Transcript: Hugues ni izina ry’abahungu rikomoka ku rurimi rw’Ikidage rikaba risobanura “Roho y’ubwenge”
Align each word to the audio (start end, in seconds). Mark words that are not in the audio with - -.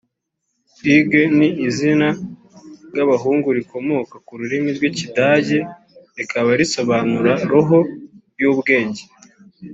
Hugues 0.81 1.31
ni 1.37 1.49
izina 1.67 2.07
ry’abahungu 2.89 3.47
rikomoka 3.59 4.15
ku 4.25 4.31
rurimi 4.39 4.69
rw’Ikidage 4.77 5.57
rikaba 6.17 6.51
risobanura 6.59 7.31
“Roho 7.51 7.79
y’ubwenge” 8.41 9.03